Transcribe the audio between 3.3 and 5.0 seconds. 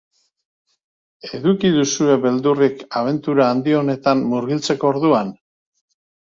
handi honetan murgiltzeko